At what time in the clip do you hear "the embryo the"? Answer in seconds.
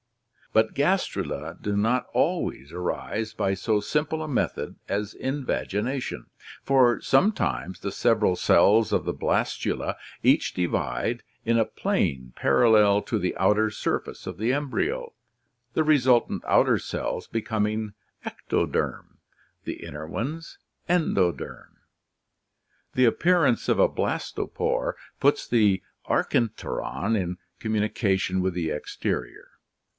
14.37-15.83